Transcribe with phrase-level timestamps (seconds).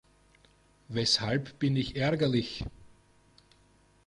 [0.87, 2.65] Weshalb bin ich ärgerlich?